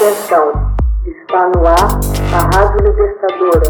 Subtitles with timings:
[0.00, 0.48] Atenção,
[1.04, 2.00] está no ar
[2.32, 3.68] a Rádio Libertadora.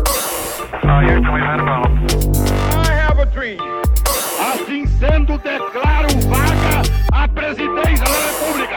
[4.54, 6.82] Assim sendo, declaro vaga
[7.12, 8.76] a presidência da República.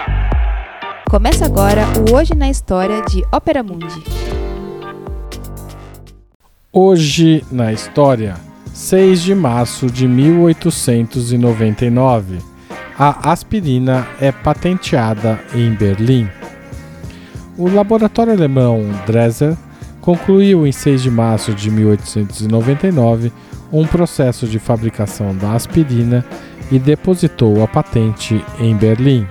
[1.08, 4.04] Começa agora o Hoje na História de Ópera Mundi.
[6.72, 8.34] Hoje na História,
[8.74, 12.40] 6 de março de 1899.
[12.98, 16.28] A aspirina é patenteada em Berlim.
[17.56, 19.56] O laboratório alemão Dresser
[20.02, 23.32] concluiu em 6 de março de 1899
[23.72, 26.26] um processo de fabricação da aspirina
[26.72, 29.28] e depositou a patente em Berlim.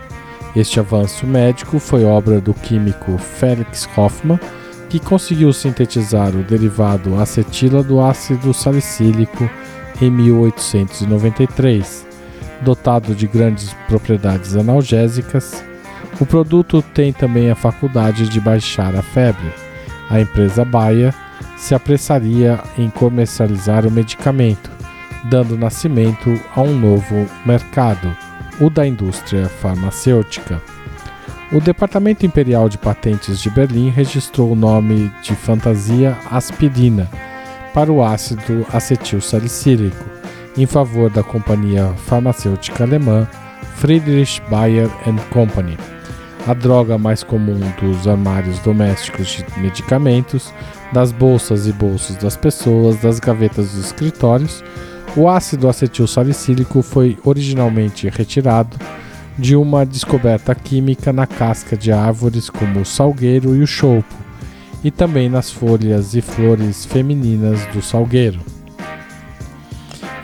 [0.54, 4.38] Este avanço médico foi obra do químico Felix Hoffmann,
[4.88, 9.50] que conseguiu sintetizar o derivado acetila do ácido salicílico
[10.00, 12.06] em 1893.
[12.60, 15.64] Dotado de grandes propriedades analgésicas,
[16.22, 19.52] o produto tem também a faculdade de baixar a febre.
[20.08, 21.12] A empresa Bayer
[21.56, 24.70] se apressaria em comercializar o medicamento,
[25.24, 28.16] dando nascimento a um novo mercado,
[28.60, 30.62] o da indústria farmacêutica.
[31.50, 37.10] O Departamento Imperial de Patentes de Berlim registrou o nome de fantasia aspirina
[37.74, 40.04] para o ácido acetil salicílico,
[40.56, 43.26] em favor da companhia farmacêutica alemã
[43.74, 44.88] Friedrich Bayer
[45.32, 45.76] Company.
[46.44, 50.52] A droga mais comum dos armários domésticos de medicamentos,
[50.92, 54.64] das bolsas e bolsos das pessoas, das gavetas dos escritórios,
[55.16, 58.76] o ácido acetil salicílico foi originalmente retirado
[59.38, 64.14] de uma descoberta química na casca de árvores como o salgueiro e o choupo,
[64.82, 68.40] e também nas folhas e flores femininas do salgueiro.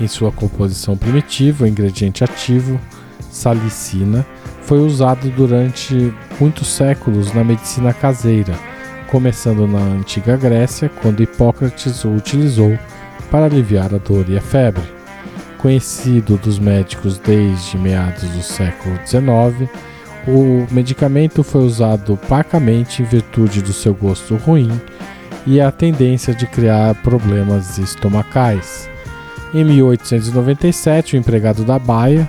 [0.01, 2.81] Em sua composição primitiva, o ingrediente ativo,
[3.31, 4.27] salicina,
[4.69, 8.53] foi usado durante muitos séculos na medicina caseira,
[9.11, 12.79] começando na antiga Grécia, quando Hipócrates o utilizou
[13.31, 14.83] para aliviar a dor e a febre.
[15.57, 19.71] Conhecido dos médicos desde meados do século XIX,
[20.27, 24.71] o medicamento foi usado parcamente em virtude do seu gosto ruim
[25.47, 28.87] e a tendência de criar problemas estomacais.
[29.55, 32.29] Em 1897, o empregado da Baia,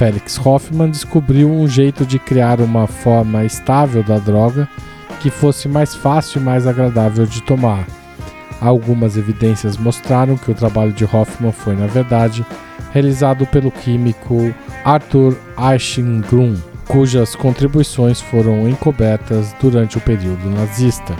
[0.00, 4.66] Felix Hoffmann descobriu um jeito de criar uma forma estável da droga
[5.20, 7.86] que fosse mais fácil e mais agradável de tomar.
[8.62, 12.46] Algumas evidências mostraram que o trabalho de Hoffmann foi, na verdade,
[12.94, 14.54] realizado pelo químico
[14.86, 16.56] Arthur Eichengrun,
[16.88, 21.14] cujas contribuições foram encobertas durante o período nazista.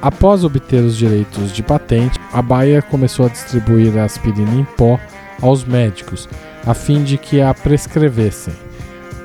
[0.00, 4.98] Após obter os direitos de patente, a Bayer começou a distribuir a aspirina em pó
[5.42, 6.26] aos médicos,
[6.66, 8.54] a fim de que a prescrevessem,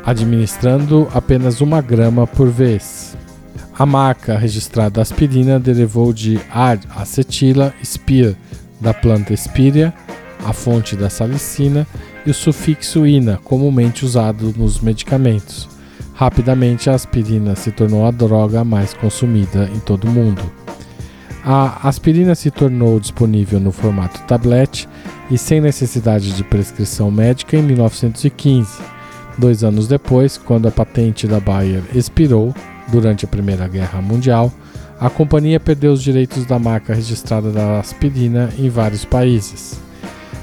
[0.05, 3.15] administrando apenas uma grama por vez.
[3.77, 8.35] A marca registrada aspirina derivou de ad-acetila spir,
[8.81, 9.93] da planta Spirea,
[10.45, 11.85] a fonte da salicina,
[12.25, 15.69] e o sufixo ina, comumente usado nos medicamentos.
[16.13, 20.66] Rapidamente, a aspirina se tornou a droga mais consumida em todo o mundo.
[21.49, 24.85] A aspirina se tornou disponível no formato tablet
[25.31, 28.81] e sem necessidade de prescrição médica em 1915.
[29.37, 32.53] Dois anos depois, quando a patente da Bayer expirou
[32.89, 34.51] durante a Primeira Guerra Mundial,
[34.99, 39.79] a companhia perdeu os direitos da marca registrada da aspirina em vários países.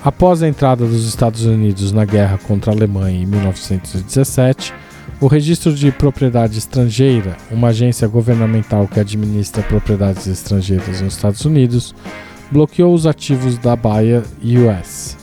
[0.03, 4.72] Após a entrada dos Estados Unidos na guerra contra a Alemanha em 1917,
[5.20, 11.94] o Registro de Propriedade Estrangeira, uma agência governamental que administra propriedades estrangeiras nos Estados Unidos,
[12.50, 15.16] bloqueou os ativos da Bayer US.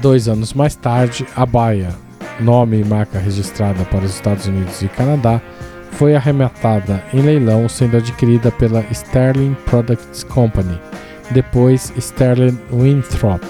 [0.00, 1.92] Dois anos mais tarde, a Bayer,
[2.40, 5.40] nome e marca registrada para os Estados Unidos e Canadá,
[5.92, 10.78] foi arrematada em leilão, sendo adquirida pela Sterling Products Company,
[11.30, 13.42] depois Sterling Winthrop,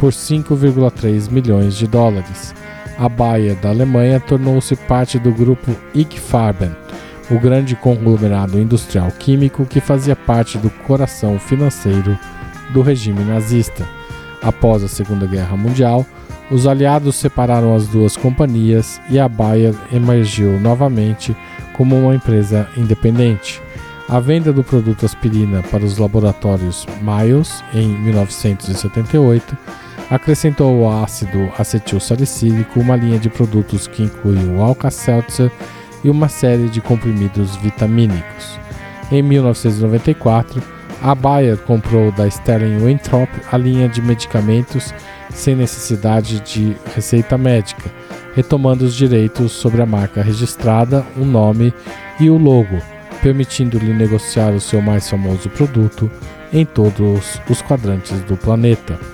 [0.00, 2.52] por 5,3 milhões de dólares.
[2.98, 6.70] A Bayer da Alemanha tornou-se parte do grupo IG Farben,
[7.30, 12.16] o grande conglomerado industrial químico que fazia parte do coração financeiro
[12.72, 13.86] do regime nazista.
[14.42, 16.06] Após a Segunda Guerra Mundial,
[16.50, 21.34] os aliados separaram as duas companhias e a Bayer emergiu novamente
[21.72, 23.60] como uma empresa independente.
[24.08, 29.56] A venda do produto aspirina para os laboratórios Miles em 1978
[30.10, 35.50] acrescentou ao ácido acetil salicílico uma linha de produtos que inclui o Alka-Seltzer
[36.02, 38.58] e uma série de comprimidos vitamínicos.
[39.10, 40.62] Em 1994,
[41.02, 44.94] a Bayer comprou da Sterling Winthrop a linha de medicamentos
[45.30, 47.90] sem necessidade de receita médica,
[48.34, 51.74] retomando os direitos sobre a marca registrada, o nome
[52.20, 52.78] e o logo,
[53.22, 56.10] permitindo-lhe negociar o seu mais famoso produto
[56.52, 59.13] em todos os quadrantes do planeta.